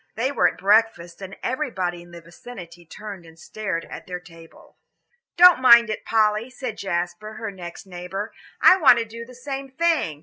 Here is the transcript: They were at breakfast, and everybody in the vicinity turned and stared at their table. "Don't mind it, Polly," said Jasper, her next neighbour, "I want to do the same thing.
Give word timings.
They 0.15 0.31
were 0.31 0.47
at 0.47 0.57
breakfast, 0.57 1.21
and 1.21 1.35
everybody 1.43 2.01
in 2.01 2.09
the 2.09 2.21
vicinity 2.21 2.87
turned 2.87 3.23
and 3.23 3.37
stared 3.37 3.85
at 3.85 4.07
their 4.07 4.19
table. 4.19 4.79
"Don't 5.37 5.61
mind 5.61 5.91
it, 5.91 6.05
Polly," 6.05 6.49
said 6.49 6.79
Jasper, 6.79 7.33
her 7.33 7.51
next 7.51 7.85
neighbour, 7.85 8.33
"I 8.59 8.77
want 8.77 8.97
to 8.97 9.05
do 9.05 9.25
the 9.27 9.35
same 9.35 9.69
thing. 9.69 10.19